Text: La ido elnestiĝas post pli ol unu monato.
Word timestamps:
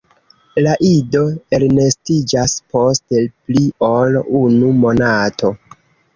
La 0.67 0.71
ido 0.85 1.19
elnestiĝas 1.57 2.57
post 2.77 3.15
pli 3.27 3.63
ol 3.91 4.19
unu 4.43 4.73
monato. 4.81 5.55